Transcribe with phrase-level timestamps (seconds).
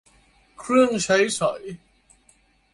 [0.59, 1.61] เครื่องใช้สอย